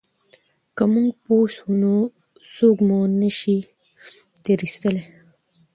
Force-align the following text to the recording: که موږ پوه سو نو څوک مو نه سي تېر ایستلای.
که 0.75 0.83
موږ 0.93 1.11
پوه 1.23 1.45
سو 1.55 1.65
نو 1.81 1.93
څوک 2.55 2.77
مو 2.87 2.99
نه 3.19 3.29
سي 3.39 3.57
تېر 4.43 4.59
ایستلای. 4.65 5.05